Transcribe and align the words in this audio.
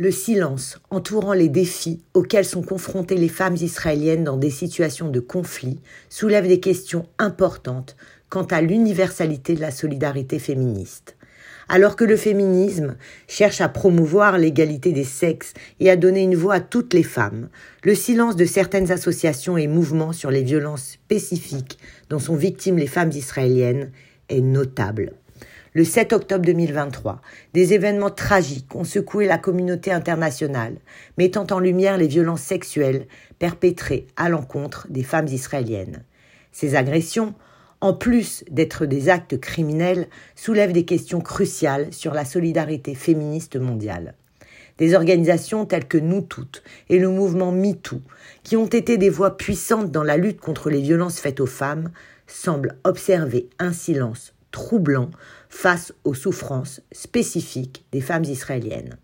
Le 0.00 0.12
silence 0.12 0.78
entourant 0.90 1.32
les 1.32 1.48
défis 1.48 2.04
auxquels 2.14 2.44
sont 2.44 2.62
confrontées 2.62 3.16
les 3.16 3.28
femmes 3.28 3.56
israéliennes 3.56 4.22
dans 4.22 4.36
des 4.36 4.48
situations 4.48 5.08
de 5.08 5.18
conflit 5.18 5.80
soulève 6.08 6.46
des 6.46 6.60
questions 6.60 7.08
importantes 7.18 7.96
quant 8.28 8.44
à 8.44 8.60
l'universalité 8.60 9.56
de 9.56 9.60
la 9.60 9.72
solidarité 9.72 10.38
féministe. 10.38 11.16
Alors 11.68 11.96
que 11.96 12.04
le 12.04 12.16
féminisme 12.16 12.96
cherche 13.26 13.60
à 13.60 13.68
promouvoir 13.68 14.38
l'égalité 14.38 14.92
des 14.92 15.02
sexes 15.02 15.52
et 15.80 15.90
à 15.90 15.96
donner 15.96 16.22
une 16.22 16.36
voix 16.36 16.54
à 16.54 16.60
toutes 16.60 16.94
les 16.94 17.02
femmes, 17.02 17.48
le 17.82 17.96
silence 17.96 18.36
de 18.36 18.44
certaines 18.44 18.92
associations 18.92 19.58
et 19.58 19.66
mouvements 19.66 20.12
sur 20.12 20.30
les 20.30 20.44
violences 20.44 20.90
spécifiques 20.92 21.76
dont 22.08 22.20
sont 22.20 22.36
victimes 22.36 22.78
les 22.78 22.86
femmes 22.86 23.10
israéliennes 23.10 23.90
est 24.28 24.42
notable. 24.42 25.14
Le 25.74 25.84
7 25.84 26.12
octobre 26.12 26.44
2023, 26.44 27.20
des 27.54 27.74
événements 27.74 28.10
tragiques 28.10 28.74
ont 28.74 28.84
secoué 28.84 29.26
la 29.26 29.38
communauté 29.38 29.92
internationale, 29.92 30.76
mettant 31.18 31.46
en 31.50 31.58
lumière 31.58 31.98
les 31.98 32.06
violences 32.06 32.42
sexuelles 32.42 33.06
perpétrées 33.38 34.06
à 34.16 34.28
l'encontre 34.28 34.86
des 34.90 35.02
femmes 35.02 35.28
israéliennes. 35.28 36.04
Ces 36.52 36.74
agressions 36.74 37.34
en 37.80 37.94
plus 37.94 38.44
d'être 38.50 38.86
des 38.86 39.08
actes 39.08 39.38
criminels, 39.38 40.08
soulèvent 40.34 40.72
des 40.72 40.84
questions 40.84 41.20
cruciales 41.20 41.92
sur 41.92 42.12
la 42.12 42.24
solidarité 42.24 42.94
féministe 42.94 43.56
mondiale. 43.56 44.14
Des 44.78 44.94
organisations 44.94 45.64
telles 45.64 45.88
que 45.88 45.98
Nous 45.98 46.22
Toutes 46.22 46.62
et 46.88 46.98
le 46.98 47.08
mouvement 47.08 47.52
MeToo, 47.52 48.00
qui 48.42 48.56
ont 48.56 48.66
été 48.66 48.96
des 48.96 49.10
voix 49.10 49.36
puissantes 49.36 49.90
dans 49.90 50.04
la 50.04 50.16
lutte 50.16 50.40
contre 50.40 50.70
les 50.70 50.80
violences 50.80 51.20
faites 51.20 51.40
aux 51.40 51.46
femmes, 51.46 51.90
semblent 52.26 52.76
observer 52.84 53.48
un 53.58 53.72
silence 53.72 54.34
troublant 54.50 55.10
face 55.48 55.92
aux 56.04 56.14
souffrances 56.14 56.80
spécifiques 56.92 57.84
des 57.92 58.00
femmes 58.00 58.24
israéliennes. 58.24 58.96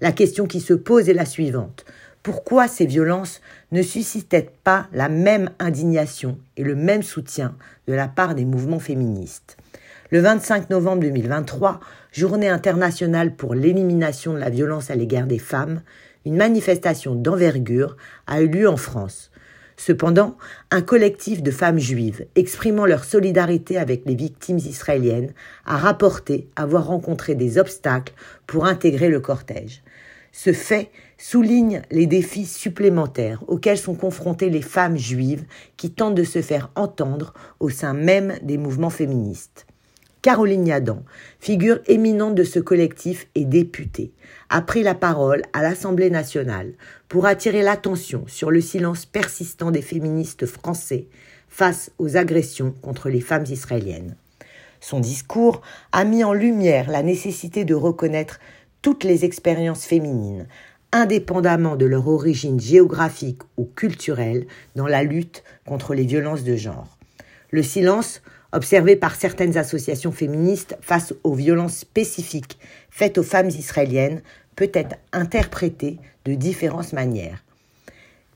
La 0.00 0.12
question 0.12 0.46
qui 0.46 0.60
se 0.60 0.74
pose 0.74 1.08
est 1.08 1.14
la 1.14 1.24
suivante. 1.24 1.84
Pourquoi 2.22 2.68
ces 2.68 2.86
violences 2.86 3.40
ne 3.70 3.82
suscitaient 3.82 4.50
pas 4.64 4.88
la 4.92 5.08
même 5.08 5.50
indignation 5.58 6.38
et 6.56 6.64
le 6.64 6.74
même 6.74 7.02
soutien 7.02 7.54
de 7.86 7.92
la 7.92 8.08
part 8.08 8.34
des 8.34 8.44
mouvements 8.44 8.78
féministes? 8.78 9.56
Le 10.10 10.20
25 10.20 10.70
novembre 10.70 11.02
2023, 11.02 11.80
journée 12.12 12.48
internationale 12.48 13.34
pour 13.34 13.54
l'élimination 13.54 14.32
de 14.32 14.38
la 14.38 14.50
violence 14.50 14.90
à 14.90 14.94
l'égard 14.94 15.26
des 15.26 15.38
femmes, 15.38 15.82
une 16.24 16.36
manifestation 16.36 17.14
d'envergure 17.14 17.96
a 18.26 18.40
eu 18.40 18.48
lieu 18.48 18.68
en 18.68 18.76
France. 18.76 19.30
Cependant, 19.76 20.36
un 20.70 20.82
collectif 20.82 21.42
de 21.42 21.50
femmes 21.50 21.78
juives 21.78 22.26
exprimant 22.36 22.86
leur 22.86 23.04
solidarité 23.04 23.76
avec 23.76 24.02
les 24.06 24.14
victimes 24.14 24.58
israéliennes 24.58 25.32
a 25.66 25.76
rapporté 25.76 26.48
avoir 26.56 26.86
rencontré 26.86 27.34
des 27.34 27.58
obstacles 27.58 28.14
pour 28.46 28.66
intégrer 28.66 29.08
le 29.08 29.20
cortège. 29.20 29.82
Ce 30.32 30.52
fait 30.52 30.90
souligne 31.16 31.82
les 31.90 32.06
défis 32.06 32.46
supplémentaires 32.46 33.44
auxquels 33.46 33.78
sont 33.78 33.94
confrontées 33.94 34.50
les 34.50 34.62
femmes 34.62 34.96
juives 34.96 35.44
qui 35.76 35.90
tentent 35.90 36.16
de 36.16 36.24
se 36.24 36.42
faire 36.42 36.70
entendre 36.74 37.34
au 37.60 37.70
sein 37.70 37.94
même 37.94 38.34
des 38.42 38.58
mouvements 38.58 38.90
féministes. 38.90 39.66
Caroline 40.24 40.66
Yadan, 40.66 41.02
figure 41.38 41.80
éminente 41.86 42.34
de 42.34 42.44
ce 42.44 42.58
collectif 42.58 43.26
et 43.34 43.44
députée, 43.44 44.10
a 44.48 44.62
pris 44.62 44.82
la 44.82 44.94
parole 44.94 45.42
à 45.52 45.60
l'Assemblée 45.60 46.08
nationale 46.08 46.72
pour 47.10 47.26
attirer 47.26 47.60
l'attention 47.60 48.24
sur 48.26 48.50
le 48.50 48.62
silence 48.62 49.04
persistant 49.04 49.70
des 49.70 49.82
féministes 49.82 50.46
français 50.46 51.08
face 51.50 51.90
aux 51.98 52.16
agressions 52.16 52.72
contre 52.80 53.10
les 53.10 53.20
femmes 53.20 53.44
israéliennes. 53.50 54.16
Son 54.80 54.98
discours 54.98 55.60
a 55.92 56.04
mis 56.04 56.24
en 56.24 56.32
lumière 56.32 56.90
la 56.90 57.02
nécessité 57.02 57.66
de 57.66 57.74
reconnaître 57.74 58.40
toutes 58.80 59.04
les 59.04 59.26
expériences 59.26 59.84
féminines, 59.84 60.46
indépendamment 60.92 61.76
de 61.76 61.84
leur 61.84 62.08
origine 62.08 62.58
géographique 62.58 63.42
ou 63.58 63.66
culturelle, 63.66 64.46
dans 64.74 64.86
la 64.86 65.02
lutte 65.02 65.44
contre 65.66 65.92
les 65.92 66.06
violences 66.06 66.44
de 66.44 66.56
genre. 66.56 66.96
Le 67.50 67.62
silence 67.62 68.22
observé 68.54 68.96
par 68.96 69.14
certaines 69.14 69.56
associations 69.56 70.12
féministes 70.12 70.76
face 70.80 71.12
aux 71.24 71.34
violences 71.34 71.78
spécifiques 71.78 72.58
faites 72.90 73.18
aux 73.18 73.22
femmes 73.22 73.48
israéliennes 73.48 74.22
peut 74.56 74.70
être 74.72 74.96
interprété 75.12 75.98
de 76.24 76.34
différentes 76.34 76.92
manières. 76.92 77.44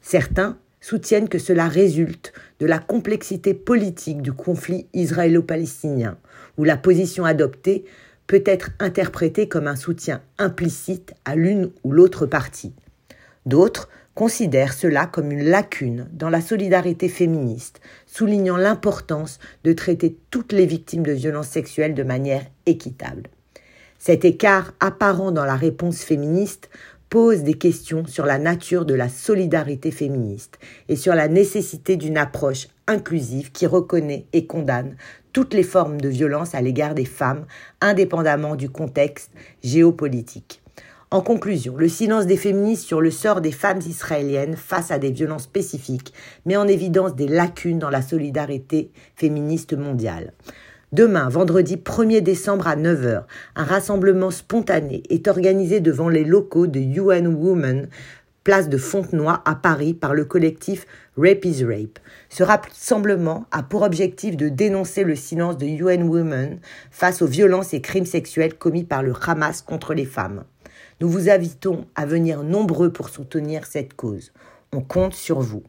Certains 0.00 0.58
soutiennent 0.80 1.28
que 1.28 1.38
cela 1.38 1.68
résulte 1.68 2.32
de 2.60 2.66
la 2.66 2.78
complexité 2.78 3.54
politique 3.54 4.22
du 4.22 4.32
conflit 4.32 4.86
israélo-palestinien, 4.94 6.16
où 6.58 6.64
la 6.64 6.76
position 6.76 7.24
adoptée 7.24 7.84
peut 8.26 8.42
être 8.46 8.70
interprété 8.78 9.48
comme 9.48 9.66
un 9.66 9.76
soutien 9.76 10.22
implicite 10.38 11.14
à 11.24 11.36
l'une 11.36 11.70
ou 11.84 11.92
l'autre 11.92 12.26
partie. 12.26 12.72
D'autres 13.46 13.88
considèrent 14.16 14.72
cela 14.72 15.06
comme 15.06 15.30
une 15.30 15.44
lacune 15.44 16.08
dans 16.12 16.30
la 16.30 16.40
solidarité 16.40 17.08
féministe, 17.08 17.80
soulignant 18.06 18.56
l'importance 18.56 19.38
de 19.62 19.74
traiter 19.74 20.16
toutes 20.30 20.52
les 20.52 20.66
victimes 20.66 21.04
de 21.04 21.12
violences 21.12 21.48
sexuelles 21.48 21.94
de 21.94 22.02
manière 22.02 22.42
équitable. 22.64 23.28
Cet 23.98 24.24
écart 24.24 24.72
apparent 24.80 25.32
dans 25.32 25.44
la 25.44 25.54
réponse 25.54 26.02
féministe 26.02 26.70
pose 27.10 27.42
des 27.42 27.54
questions 27.54 28.06
sur 28.06 28.24
la 28.24 28.38
nature 28.38 28.86
de 28.86 28.94
la 28.94 29.10
solidarité 29.10 29.90
féministe 29.90 30.58
et 30.88 30.96
sur 30.96 31.14
la 31.14 31.28
nécessité 31.28 31.96
d'une 31.96 32.18
approche 32.18 32.68
inclusive 32.88 33.52
qui 33.52 33.66
reconnaît 33.66 34.26
et 34.32 34.46
condamne 34.46 34.96
toutes 35.32 35.52
les 35.52 35.62
formes 35.62 36.00
de 36.00 36.08
violence 36.08 36.54
à 36.54 36.62
l'égard 36.62 36.94
des 36.94 37.04
femmes, 37.04 37.44
indépendamment 37.82 38.56
du 38.56 38.70
contexte 38.70 39.30
géopolitique. 39.62 40.62
En 41.16 41.22
conclusion, 41.22 41.78
le 41.78 41.88
silence 41.88 42.26
des 42.26 42.36
féministes 42.36 42.84
sur 42.84 43.00
le 43.00 43.10
sort 43.10 43.40
des 43.40 43.50
femmes 43.50 43.80
israéliennes 43.86 44.54
face 44.54 44.90
à 44.90 44.98
des 44.98 45.10
violences 45.10 45.44
spécifiques 45.44 46.12
met 46.44 46.58
en 46.58 46.68
évidence 46.68 47.16
des 47.16 47.26
lacunes 47.26 47.78
dans 47.78 47.88
la 47.88 48.02
solidarité 48.02 48.90
féministe 49.14 49.72
mondiale. 49.72 50.34
Demain, 50.92 51.30
vendredi 51.30 51.76
1er 51.76 52.20
décembre 52.20 52.68
à 52.68 52.76
9h, 52.76 53.22
un 53.54 53.64
rassemblement 53.64 54.30
spontané 54.30 55.04
est 55.08 55.26
organisé 55.26 55.80
devant 55.80 56.10
les 56.10 56.22
locaux 56.22 56.66
de 56.66 56.80
UN 56.80 57.28
Women 57.28 57.88
place 58.44 58.68
de 58.68 58.76
Fontenoy 58.76 59.40
à 59.46 59.54
Paris 59.54 59.94
par 59.94 60.12
le 60.12 60.26
collectif 60.26 60.86
Rape 61.16 61.46
is 61.46 61.64
Rape. 61.64 61.98
Ce 62.28 62.42
rassemblement 62.42 63.46
a 63.52 63.62
pour 63.62 63.82
objectif 63.82 64.36
de 64.36 64.50
dénoncer 64.50 65.02
le 65.02 65.16
silence 65.16 65.56
de 65.56 65.66
UN 65.66 66.02
Women 66.02 66.60
face 66.90 67.22
aux 67.22 67.26
violences 67.26 67.72
et 67.72 67.80
crimes 67.80 68.04
sexuels 68.04 68.54
commis 68.58 68.84
par 68.84 69.02
le 69.02 69.14
Hamas 69.26 69.62
contre 69.62 69.94
les 69.94 70.04
femmes. 70.04 70.44
Nous 71.00 71.08
vous 71.08 71.28
invitons 71.28 71.86
à 71.94 72.06
venir 72.06 72.42
nombreux 72.42 72.92
pour 72.92 73.08
soutenir 73.08 73.66
cette 73.66 73.94
cause. 73.94 74.32
On 74.72 74.80
compte 74.80 75.14
sur 75.14 75.40
vous. 75.40 75.62